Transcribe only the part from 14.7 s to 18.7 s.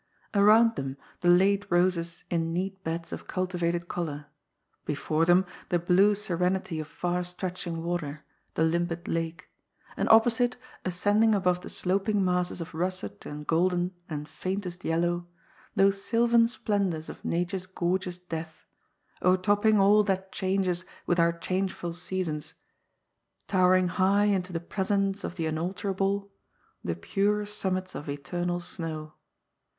yellow— those sylvan splendours of Nature's gorgeous death—